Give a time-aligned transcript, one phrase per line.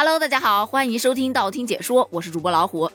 [0.00, 2.88] Hello，大家好，欢迎收听道听解说，我是主播老虎。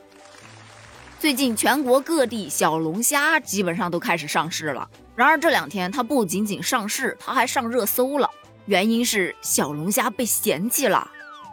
[1.20, 8.30] 最近全国各地小龙虾基本上都开始上市了，然而这两天它不仅仅上市，它还上热搜了。
[8.64, 11.06] 原因是小龙虾被嫌弃了。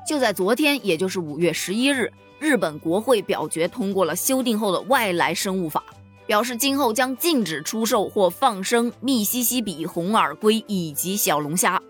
[0.08, 2.10] 就在昨天，也就是五月十一日，
[2.40, 5.84] 日本国会表决通过了修订后的外来生物法，
[6.26, 11.82] 表示今后将禁止出售或放生密西西比红耳龟以及小龙虾。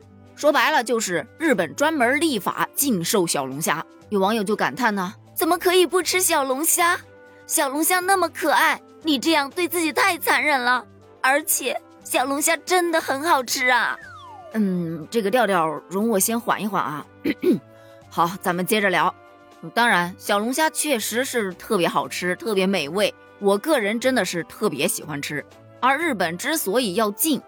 [0.42, 7.00] 说白了就是日本专门立法禁售小龙虾，有网友就感叹呢：怎么可以不吃小龙虾？
[7.45, 10.84] 小龙虾那么可爱，你这样对自己太残忍了。
[11.22, 13.95] 而且小龙虾真的很好吃啊。
[14.54, 17.05] 嗯，这个调调容我先缓一缓啊。
[18.09, 19.14] 好，咱们接着聊。
[19.76, 25.45] 当然，小龙虾确实是特别好吃，特别美味，我个人真的是特别喜欢吃。
[25.80, 27.39] 而日本之所以要禁，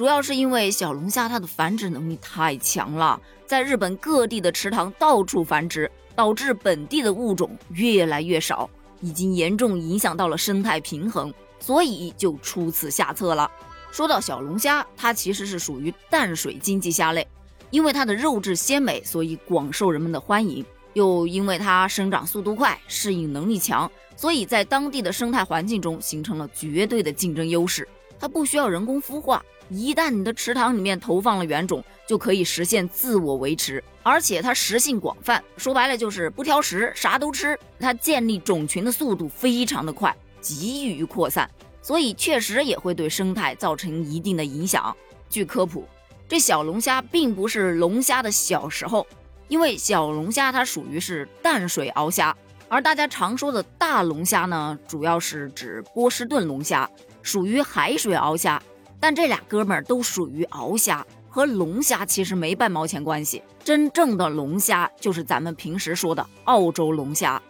[0.00, 8.66] 主要是因为小龙虾它的繁殖能力太强了，在日本各地的池塘到处繁殖，导致本地的物种越来越少，
[9.02, 13.50] 已经严重影响到了生态平衡，所以就出此下策了。
[13.92, 17.28] 说到小龙虾，它其实是属于淡水经济虾类，
[17.68, 27.86] 因为它的肉质鲜美，所以广受人们的欢迎；又因为它生长速度快，适应能力强，所以在当地的生态环境中形成了绝对的竞争优势。
[28.20, 29.42] 它不需要人工孵化。
[29.70, 37.58] 一旦你的池塘里面投放了原种，就可以实现自我维持，而且它食性广泛，说白了就是不挑食，啥都吃。
[37.78, 41.48] 它建立种群的速度非常的快，急于扩散，
[41.80, 44.94] 所以确实也会对生态造成一定的影响。
[45.28, 45.86] 据科普，
[46.28, 49.06] 这小龙虾并不是龙虾的小时候，
[49.46, 52.36] 因为小龙虾它属于是淡水鳌虾，
[52.68, 56.90] 而大家常说的大龙虾呢，主要是指波士顿龙虾，
[57.22, 58.62] 属于海水鳌虾。
[58.98, 63.42] 但这俩哥们儿都属于鳌虾，和龙虾其实没半毛钱关系。
[63.64, 67.40] 真正的龙虾就是咱们平时说的澳洲龙虾，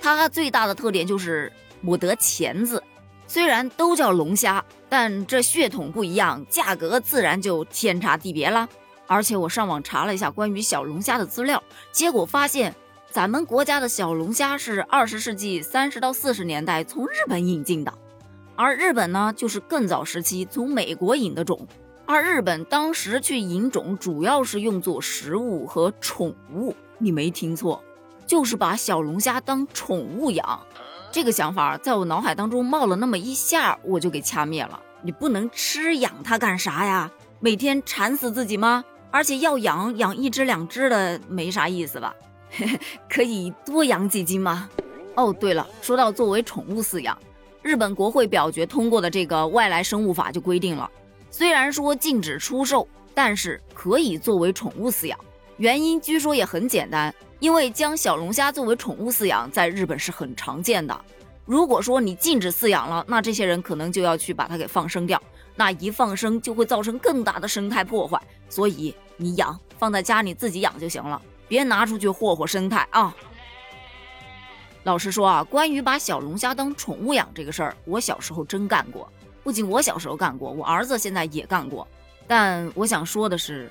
[0.00, 2.82] 它最大的特点就是没得钳子。
[3.26, 8.68] 虽然都叫龙虾，但这血统不一样，价格自然就天差地别了。
[9.06, 11.60] 而且我上网查了一下关于小龙虾的资料，
[11.90, 12.72] 结果发现
[13.10, 17.92] 咱们国家的小龙虾是二十世纪三十到四十年代从日本引进的。
[18.62, 21.66] 而日本呢，就是更早时期从美国引的种，
[22.04, 26.76] 而日本当时去引种，主要是用作食物和宠物。
[26.98, 27.82] 你没听错，
[28.26, 30.60] 就是把小龙虾当宠物养。
[31.10, 34.78] 这个想法在我脑海当中冒了那么一下，我就给掐灭了。
[35.00, 37.10] 你不能吃养它干啥呀？
[37.40, 38.84] 每天馋死自己吗？
[39.10, 42.14] 而且要养养一只两只的，没啥意思吧？
[43.08, 44.68] 可以多养几斤吗？
[45.14, 47.16] 哦，对了，说到作为宠物饲养。
[47.70, 50.90] 日本国会表决通过的这个外来生物法就规定了，
[51.30, 55.16] 虽然说禁止出售，但是可以作为宠物饲养。
[55.56, 61.00] 原因据说也很简单，因为将小龙虾作为宠物饲养在日本是很常见的。
[61.44, 65.22] 如果说你禁止饲养了，那这些人可能就要去把它给放生掉，
[65.54, 68.20] 那一放生就会造成更大的生态破坏。
[68.48, 73.14] 所以你养放在家里自己养就行了，别拿出去霍霍生态啊。
[74.82, 79.06] 老实说啊，关于把小龙虾当宠物养这个事儿，我小时候真干过。
[79.42, 81.86] 不仅我小时候干过，我儿子现在也干过。
[82.26, 83.70] 但我想说的是，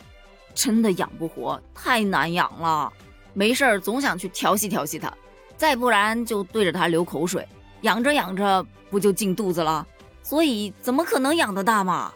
[0.53, 2.91] 真的养不活，太难养了。
[3.33, 5.11] 没事儿总想去调戏调戏它，
[5.57, 7.47] 再不然就对着它流口水，
[7.81, 9.85] 养着养着不就进肚子了？
[10.21, 12.11] 所以怎么可能养得大嘛？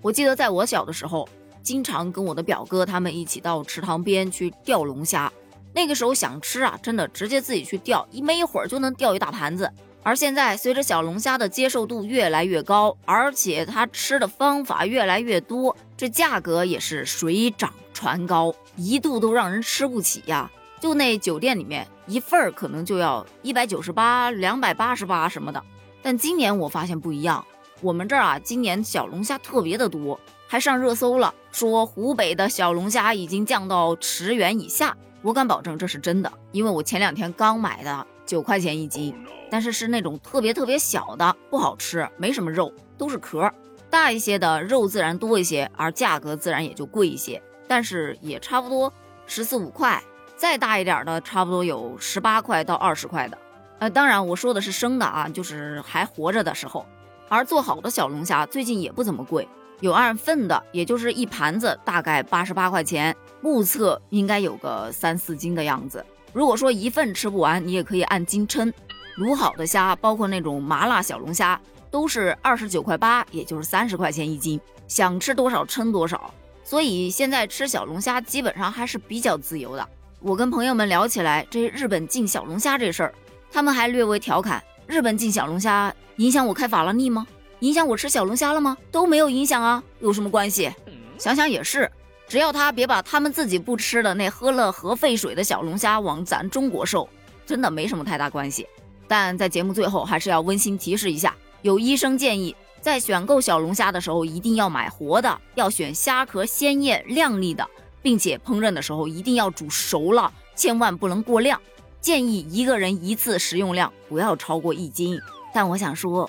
[0.00, 1.28] 我记得在我小的时候，
[1.62, 5.32] 经常跟我的表哥他们一起到池塘边去钓龙虾。
[5.76, 9.70] 那个时候想吃啊，真的直接自己去钓，一没一会儿就能钓一大盘子。
[10.02, 20.50] 而现在随着小龙虾的接受度越来越高，而且它吃的方法越来越多，这价格也是水涨船高，一度都让人吃不起呀。
[20.80, 25.62] 就那酒店里面一份儿可能就要一百九十八、两百八十八什么的。
[26.00, 27.44] 但今年我发现不一样，
[27.82, 34.96] 我们这儿啊，今年小龙虾特别的多，还上热搜了，说湖北的小龙虾已经降到十元以下。
[35.26, 39.12] 我敢保证这是真的，因为我前两天刚买的九块钱一斤，
[39.50, 43.52] 但是是那种特别特别小的，不好吃，没什么肉，都是壳。
[43.90, 48.92] 大一些的肉自然多一些，而价格自然也就贵一些，但是也差不多
[49.26, 50.00] 十四五块。
[50.36, 53.36] 再大一点的，差不多有十八块到二十块的。
[53.80, 56.86] 呃，当然我说的是生的啊，就是还活着的时候。
[57.28, 59.48] 而做好的小龙虾最近也不怎么贵。
[59.80, 66.04] 有按份的，也就是一盘子大概八十八块钱，目测应该有个三四斤的样子。
[66.32, 68.72] 如果说一份吃不完，你也可以按斤称。
[69.16, 71.58] 卤好的虾，包括那种麻辣小龙虾，
[71.90, 76.32] 都是二十九块八，也就是三十块钱一斤，想吃多少称多少。
[76.62, 79.88] 所以现在吃小龙虾基本上还是比较自由的。
[80.20, 83.14] 我跟朋友们聊起来这日本进小龙虾这事儿，
[83.50, 87.26] 他们还略微调侃：日本进小龙虾影响我开法拉利吗？
[87.60, 88.76] 影响我吃小龙虾了吗？
[88.90, 90.70] 都没有影响啊，有什么关系？
[91.16, 91.90] 想想也是，
[92.28, 97.08] 只要他别把他们自己不吃的那喝了核废水的小龙虾往咱中国售，
[97.44, 98.66] 真的没什么太大关系。
[99.08, 107.66] 但在节目最后还是要温馨提示一下，有医生建议在选购小龙虾的时候一定要买活的，要选虾壳鲜艳亮丽的，
[108.02, 111.60] 并且烹饪的时候一定要煮熟了，千万不能过量。
[112.00, 115.20] 建议一个人一次食用量不要超过一斤。
[115.52, 116.28] 但我想说。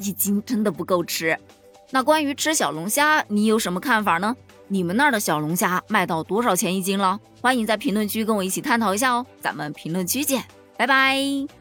[0.00, 1.36] 一斤真的不够吃。
[1.90, 4.36] 那关于吃小龙虾，你有什么看法呢？
[4.68, 7.18] 你们那儿的小龙虾卖到多少钱一斤了？
[7.40, 9.26] 欢迎在评论区跟我一起探讨一下哦。
[9.40, 10.44] 咱们评论区见，
[10.76, 11.57] 拜拜。